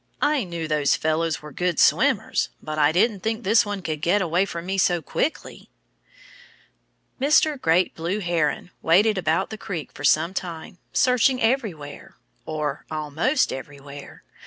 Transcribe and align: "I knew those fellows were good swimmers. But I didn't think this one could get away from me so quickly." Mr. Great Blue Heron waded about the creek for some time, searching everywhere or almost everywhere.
"I 0.23 0.45
knew 0.45 0.67
those 0.67 0.95
fellows 0.95 1.43
were 1.43 1.51
good 1.51 1.77
swimmers. 1.79 2.49
But 2.59 2.79
I 2.79 2.91
didn't 2.91 3.19
think 3.19 3.43
this 3.43 3.67
one 3.67 3.83
could 3.83 4.01
get 4.01 4.19
away 4.19 4.45
from 4.45 4.65
me 4.65 4.79
so 4.79 4.99
quickly." 4.99 5.69
Mr. 7.21 7.61
Great 7.61 7.93
Blue 7.93 8.17
Heron 8.19 8.71
waded 8.81 9.19
about 9.19 9.51
the 9.51 9.59
creek 9.59 9.91
for 9.93 10.03
some 10.03 10.33
time, 10.33 10.79
searching 10.91 11.39
everywhere 11.39 12.15
or 12.47 12.83
almost 12.89 13.53
everywhere. 13.53 14.23